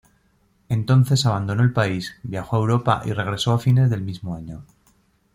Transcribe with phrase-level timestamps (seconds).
[0.67, 4.63] Entonces abandonó el país, viajó a Europa y regresó a fines del mismo año.